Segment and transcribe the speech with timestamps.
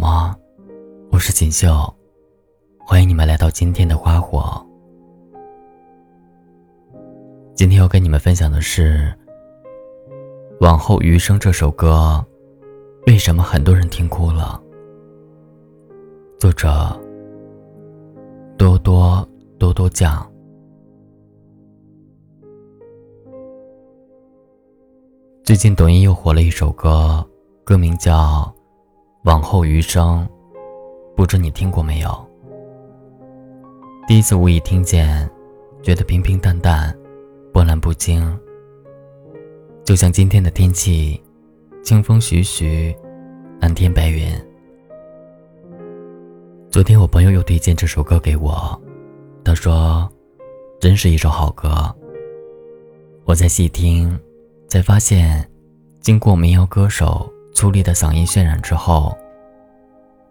[0.00, 0.34] 吗？
[1.12, 1.94] 我是锦绣，
[2.78, 4.66] 欢迎你们来到今天的花火。
[7.54, 9.14] 今天要跟你们分享的是
[10.62, 12.24] 《往后余生》这首歌，
[13.06, 14.58] 为什么很多人听哭了？
[16.38, 16.98] 作者
[18.56, 20.26] 多多多多酱。
[25.44, 27.22] 最近抖音又火了一首歌，
[27.64, 28.50] 歌名叫。
[29.24, 30.26] 往后余生，
[31.14, 32.26] 不知你听过没有？
[34.08, 35.30] 第一次无意听见，
[35.82, 36.96] 觉得平平淡淡，
[37.52, 38.38] 波澜不惊。
[39.84, 41.22] 就像今天的天气，
[41.84, 42.96] 清风徐徐，
[43.60, 44.26] 蓝天白云。
[46.70, 48.80] 昨天我朋友又推荐这首歌给我，
[49.44, 50.10] 他说
[50.80, 51.94] ：“真是一首好歌。”
[53.26, 54.18] 我在细听，
[54.66, 55.46] 才发现，
[56.00, 57.30] 经过民谣歌手。
[57.52, 59.16] 粗粝的嗓音渲染之后，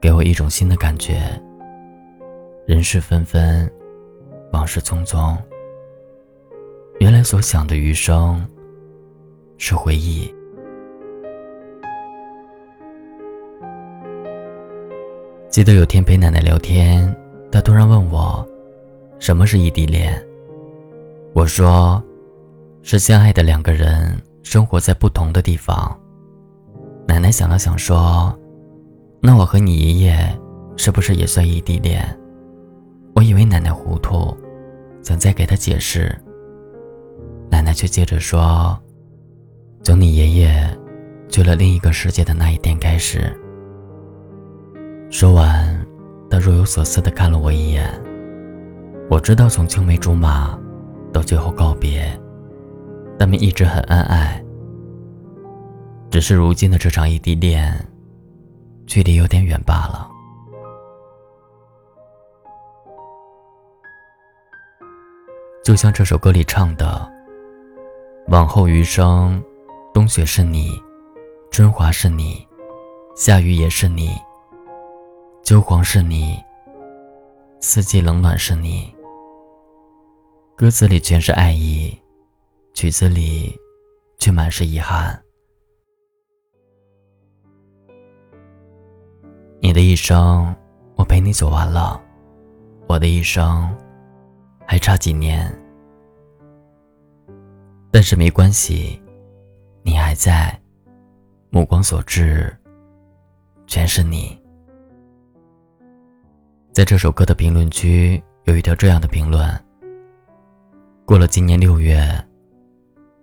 [0.00, 1.20] 给我一种新的感觉。
[2.66, 3.70] 人事纷纷，
[4.52, 5.36] 往事匆匆。
[7.00, 8.46] 原来所想的余生，
[9.56, 10.32] 是回忆。
[15.48, 17.14] 记得有天陪奶奶聊天，
[17.50, 18.46] 她突然问我，
[19.18, 20.22] 什么是异地恋？
[21.34, 22.02] 我说，
[22.82, 25.98] 是相爱的两个人生活在不同的地方。
[27.08, 28.38] 奶奶想了想说
[29.20, 30.38] ：“那我和你爷爷
[30.76, 32.04] 是不是也算异地恋？”
[33.16, 34.36] 我以为奶奶糊涂，
[35.02, 36.14] 想再给她解释。
[37.50, 38.78] 奶奶却接着说
[39.82, 40.78] ：“从你爷爷
[41.30, 43.34] 去了另一个世界的那一天开始。”
[45.10, 45.84] 说完，
[46.30, 47.90] 她若有所思地看了我一眼。
[49.10, 50.56] 我知道，从青梅竹马
[51.10, 52.06] 到最后告别，
[53.18, 54.44] 他们一直很恩爱。
[56.10, 57.86] 只是如今的这场异地恋，
[58.86, 60.10] 距离有点远罢了。
[65.62, 67.06] 就像这首歌里唱的
[68.28, 69.42] ：“往后余生，
[69.92, 70.70] 冬雪是你，
[71.50, 72.46] 春华是你，
[73.14, 74.10] 夏雨也是你，
[75.44, 76.42] 秋黄是你，
[77.60, 78.90] 四季冷暖是你。”
[80.56, 81.96] 歌词里全是爱意，
[82.72, 83.54] 曲子里
[84.18, 85.22] 却满是遗憾。
[89.60, 90.54] 你的一生，
[90.94, 92.00] 我陪你走完了；
[92.86, 93.68] 我的一生，
[94.64, 95.52] 还差几年。
[97.90, 99.02] 但是没关系，
[99.82, 100.56] 你还在，
[101.50, 102.56] 目光所至，
[103.66, 104.40] 全是你。
[106.72, 109.50] 在这首歌的评论区有一条这样的评论：
[111.04, 112.00] 过了今年六月，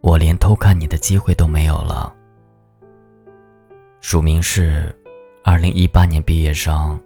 [0.00, 2.14] 我连偷看你的机会都没有了。
[4.00, 4.96] 署名是。
[5.42, 7.00] 二零一八年毕业生，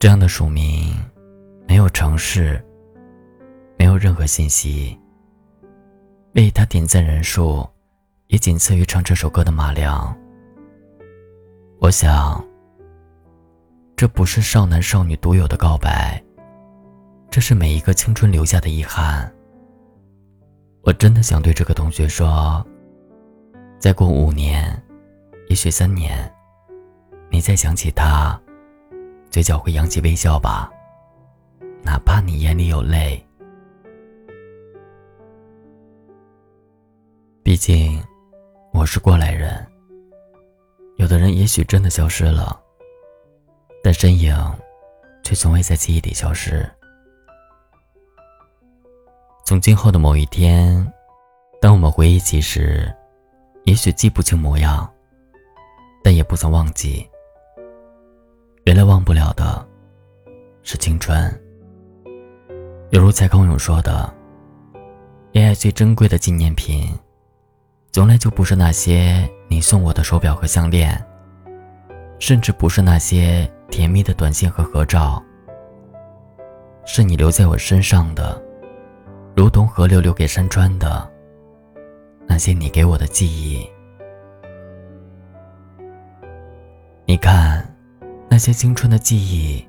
[0.00, 0.92] 这样的署名，
[1.68, 2.60] 没有城市，
[3.78, 4.98] 没有任何信息。
[6.34, 7.66] 为他点赞人数，
[8.26, 10.14] 也仅次于唱这首歌的马良。
[11.78, 12.44] 我想，
[13.94, 16.20] 这不是少男少女独有的告白，
[17.30, 19.32] 这是每一个青春留下的遗憾。
[20.82, 22.66] 我真的想对这个同学说，
[23.78, 24.82] 再过五年，
[25.48, 26.30] 也许三年。
[27.30, 28.40] 你再想起他，
[29.30, 30.70] 嘴角会扬起微笑吧，
[31.82, 33.24] 哪怕你眼里有泪。
[37.42, 38.02] 毕竟，
[38.72, 39.66] 我是过来人。
[40.96, 42.60] 有的人也许真的消失了，
[43.82, 44.34] 但身影，
[45.22, 46.68] 却从未在记忆里消失。
[49.44, 50.92] 从今后的某一天，
[51.60, 52.92] 当我们回忆起时，
[53.64, 54.90] 也许记不清模样，
[56.02, 57.08] 但也不曾忘记。
[58.68, 59.66] 原来忘不了的，
[60.62, 61.18] 是青春。
[62.90, 64.12] 犹如蔡康永说的
[65.32, 66.94] ：“恋爱最珍贵的纪念品，
[67.92, 71.02] 从来就不是那些你送我的手表和项链，
[72.18, 75.22] 甚至不是那些甜蜜的短信和合照，
[76.84, 78.38] 是你留在我身上的，
[79.34, 81.10] 如同河流留给山川的
[82.26, 83.66] 那些你给我的记忆。
[87.06, 87.66] 你看。”
[88.38, 89.68] 那些青春的记忆，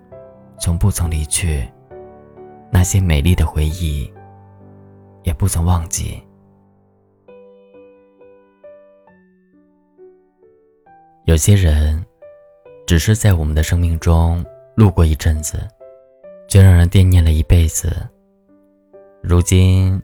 [0.59, 1.67] 从不曾离去；
[2.71, 4.07] 那些美丽的回忆，
[5.23, 6.21] 也不曾忘记。
[11.25, 12.05] 有些人，
[12.85, 14.45] 只是在我们的生命中
[14.75, 15.67] 路过一阵子，
[16.47, 18.07] 却让人惦念了一辈子。
[19.23, 19.99] 如今，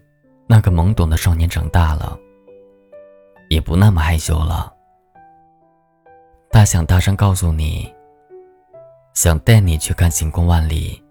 [0.47, 2.17] 那个懵懂的少年长大了，
[3.47, 4.73] 也不那么害羞了。
[6.49, 7.93] 他想大声告诉你，
[9.15, 11.01] 想带你去看星空万里，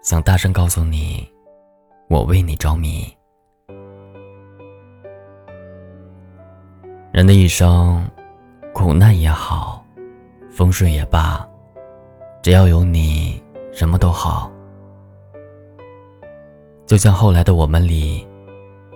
[0.00, 1.28] 想大声告诉你，
[2.08, 3.04] 我为你着迷。
[7.10, 8.08] 人的一生，
[8.72, 9.84] 苦难也好，
[10.52, 11.44] 风顺也罢，
[12.42, 13.42] 只要有你，
[13.72, 14.48] 什么都好。
[16.86, 18.24] 就像后来的我们里，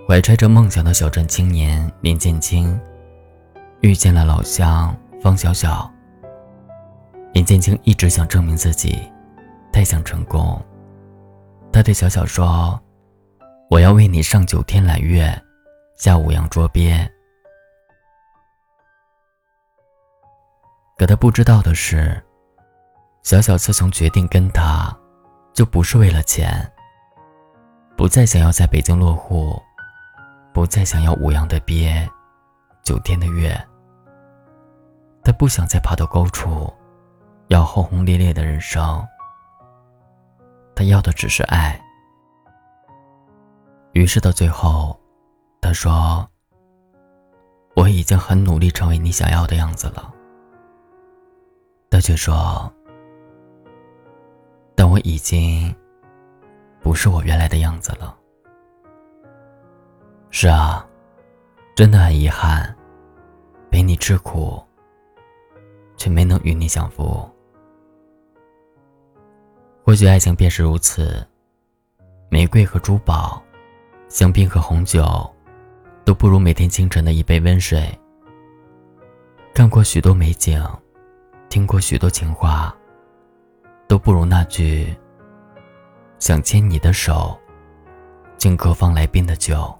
[0.07, 2.79] 怀揣着梦想的小镇青年林建清，
[3.81, 5.91] 遇见了老乡方小小。
[7.33, 9.11] 林建清一直想证明自己，
[9.71, 10.59] 太想成功。
[11.71, 12.79] 他对小小说
[13.69, 15.31] ：“我要为你上九天揽月，
[15.95, 17.07] 下五洋捉鳖。”
[20.97, 22.21] 可他不知道的是，
[23.21, 24.95] 小小自从决定跟他，
[25.53, 26.69] 就不是为了钱。
[27.95, 29.61] 不再想要在北京落户，
[30.53, 32.09] 不再想要五洋的鳖，
[32.83, 33.55] 九天的月。
[35.23, 36.73] 他不想再爬到高处，
[37.49, 39.05] 要轰轰烈烈的人生。
[40.75, 41.79] 他要的只是爱。
[43.93, 44.97] 于是到最后，
[45.59, 46.25] 他说
[47.75, 50.13] ：“我已经很努力成为你想要的样子了。”
[51.89, 52.71] 他却说
[54.75, 55.75] ：“但我已经
[56.81, 58.15] 不是我原来的样子了。”
[60.29, 60.87] 是啊，
[61.75, 62.73] 真的很遗憾，
[63.71, 64.63] 陪你吃苦，
[65.97, 67.27] 却没能与你享福。
[69.89, 71.27] 或许爱情便是如此，
[72.29, 73.41] 玫瑰和珠宝，
[74.07, 75.03] 香槟和红酒，
[76.05, 77.89] 都不如每天清晨的一杯温水。
[79.51, 80.63] 看过许多美景。
[81.49, 82.71] 听过许多情话，
[83.87, 84.95] 都不如那句
[86.21, 87.35] “想牵你的手，
[88.37, 89.75] 敬各方来宾的酒”。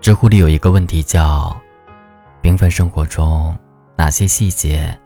[0.00, 1.54] 知乎里有一个问题叫
[2.40, 3.54] “平凡生活中
[3.94, 4.98] 哪些细节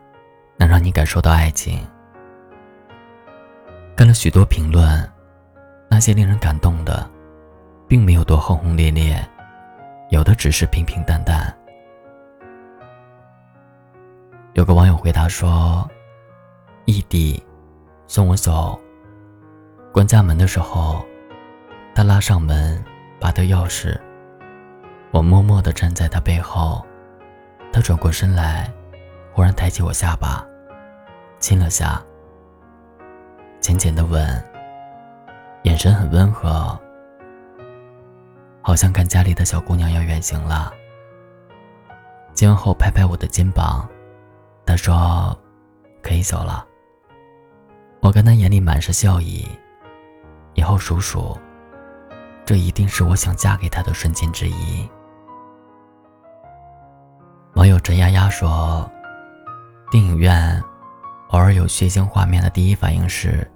[0.58, 1.86] 能让你感受到爱情？”
[3.96, 5.10] 看了许多评论，
[5.88, 7.08] 那些令人感动的，
[7.88, 9.26] 并没有多轰轰烈烈，
[10.10, 11.52] 有的只是平平淡淡。
[14.54, 15.88] 有个网友回答说
[16.84, 17.42] ：“异地，
[18.06, 18.78] 送我走。
[19.92, 21.04] 关家门的时候，
[21.94, 22.82] 他拉上门，
[23.20, 23.98] 拔掉钥匙。
[25.10, 26.84] 我默默地站在他背后。
[27.72, 28.72] 他转过身来，
[29.38, 30.44] 忽然抬起我下巴，
[31.38, 32.02] 亲了下，
[33.60, 34.44] 浅浅的吻，
[35.62, 36.76] 眼神很温和，
[38.60, 40.72] 好像看家里的小姑娘要远行了。
[42.34, 43.88] 亲完后，拍拍我的肩膀。”
[44.66, 45.38] 他说
[46.02, 46.66] ：“可以走了。”
[48.02, 49.46] 我看他眼里满是笑意。
[50.54, 51.38] 以后数数，
[52.44, 54.90] 这一定是我想嫁给他的瞬间之一。
[57.54, 58.90] 网友陈丫丫说
[59.90, 60.62] ：“电影院
[61.28, 63.50] 偶尔有血腥画面的第一反应是，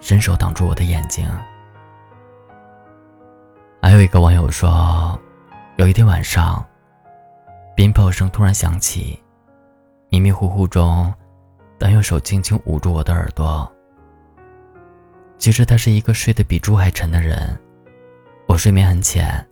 [0.00, 1.28] 伸手挡住我的眼睛。”
[3.82, 5.18] 还有一个网友说
[5.76, 6.64] ：“有一天晚上，
[7.76, 9.22] 鞭炮声突然响起。”
[10.10, 11.12] 迷迷糊糊中，
[11.78, 13.70] 他用手轻轻捂住我的耳朵。
[15.36, 17.58] 其实他是一个睡得比猪还沉的人，
[18.46, 19.46] 我睡眠很浅，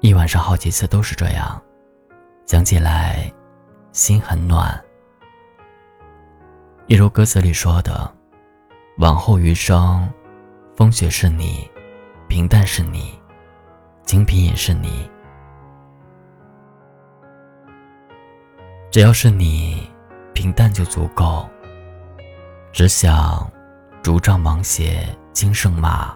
[0.00, 1.60] 一晚上好几次都是这样，
[2.44, 3.32] 想起来
[3.92, 4.83] 心很暖。
[6.86, 8.12] 一如歌词里说的
[9.00, 10.06] ：“往后余生，
[10.76, 11.66] 风雪是你，
[12.28, 13.18] 平淡是你，
[14.02, 15.10] 精品也是你。”
[18.92, 19.90] 只要是你，
[20.34, 21.48] 平淡就足够。
[22.70, 23.50] 只想
[24.02, 26.14] 竹杖芒鞋轻胜马，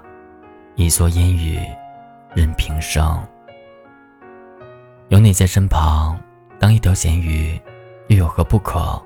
[0.75, 1.59] 一蓑烟雨
[2.35, 3.27] 任平生。
[5.09, 6.21] 有你在身旁，
[6.61, 7.59] 当一条咸鱼，
[8.09, 9.03] 又有何不可？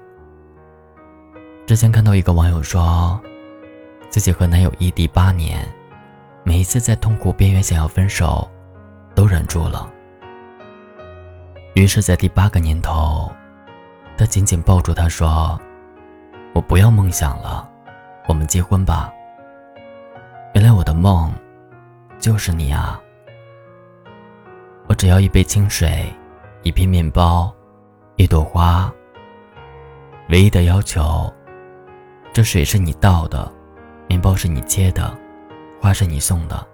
[1.65, 3.21] 之前看到一个网友说，
[4.11, 5.67] 自己和男友异地八年，
[6.45, 8.51] 每一次在痛苦边缘想要分手，
[9.15, 9.91] 都忍住了。
[11.75, 13.31] 于是，在第八个年头。
[14.15, 15.59] 他紧紧抱住他说
[16.53, 17.67] ：“我不要梦想了，
[18.29, 19.11] 我们结婚吧。
[20.55, 21.33] 原来我的梦，
[22.19, 23.01] 就是你啊！
[24.87, 26.13] 我只要一杯清水，
[26.63, 27.53] 一片面包，
[28.17, 28.93] 一朵花。
[30.29, 31.33] 唯一的要求，
[32.33, 33.53] 这水是你倒的，
[34.09, 35.15] 面包是你切的，
[35.81, 36.67] 花是你送的。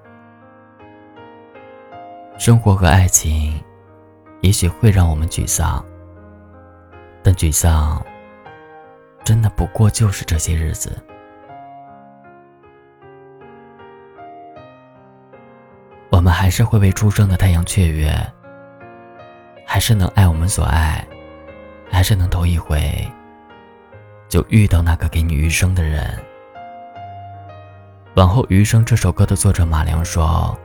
[2.39, 3.61] 生活和爱情，
[4.41, 5.85] 也许会让我们沮丧。”
[7.25, 8.01] 但沮丧，
[9.25, 10.97] 真的不过就是这些日子。
[16.11, 18.11] 我们还是会为初升的太阳雀跃，
[19.67, 21.05] 还是能爱我们所爱，
[21.91, 23.07] 还是能头一回
[24.29, 26.23] 就遇到那个给你余生的人。
[28.15, 30.59] 往后余生这首歌的作者马良说：“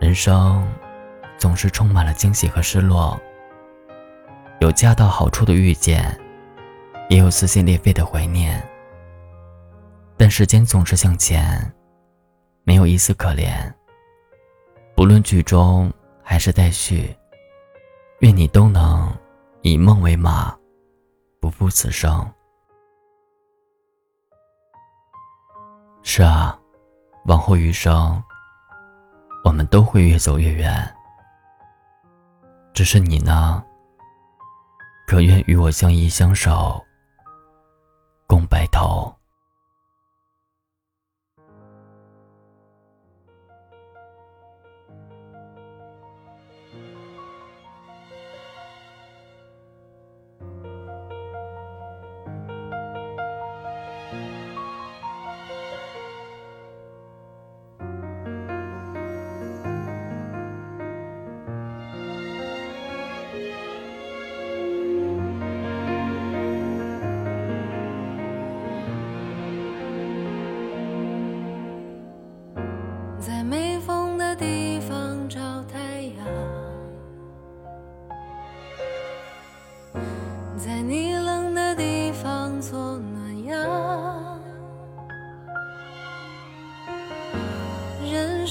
[0.00, 0.66] 人生
[1.38, 3.20] 总是充满了惊喜和失落，
[4.60, 6.18] 有恰到好处的遇见，
[7.08, 8.62] 也有撕心裂肺的怀念。
[10.16, 11.60] 但时间总是向前，
[12.64, 13.72] 没有一丝可怜。
[14.94, 15.92] 不论剧终
[16.22, 17.14] 还是待续，
[18.20, 19.14] 愿你都能
[19.62, 20.56] 以梦为马，
[21.38, 22.26] 不负此生。”
[26.02, 26.58] 是啊，
[27.26, 28.22] 往后余生，
[29.44, 30.96] 我们都会越走越远。
[32.72, 33.62] 只是你呢，
[35.06, 36.82] 可愿与我相依相守，
[38.26, 39.14] 共白头？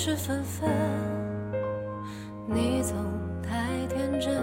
[0.02, 0.70] 是纷纷，
[2.48, 2.96] 你总
[3.44, 4.42] 太天真。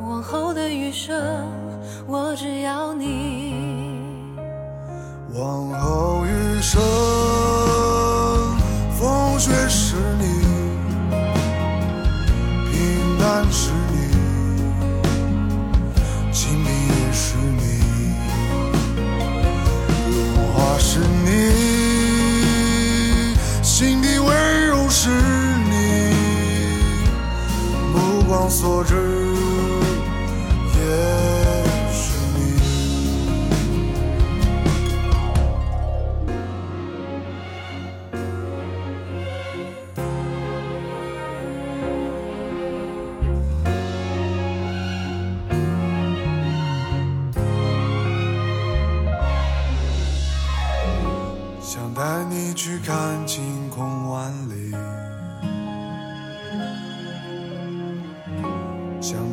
[0.00, 1.16] 往后的余生，
[2.08, 4.34] 我只要你。
[5.32, 6.82] 往后余生，
[28.64, 28.94] 所知，
[30.74, 30.80] 也
[31.92, 32.56] 是你。
[51.60, 54.53] 想带你去看晴空万里。